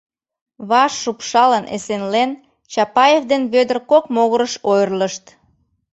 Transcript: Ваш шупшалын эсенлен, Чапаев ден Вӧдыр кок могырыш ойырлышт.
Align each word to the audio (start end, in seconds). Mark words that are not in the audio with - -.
Ваш 0.69 0.91
шупшалын 1.01 1.65
эсенлен, 1.75 2.31
Чапаев 2.71 3.23
ден 3.31 3.43
Вӧдыр 3.53 3.77
кок 3.91 4.05
могырыш 4.15 4.53
ойырлышт. 4.69 5.25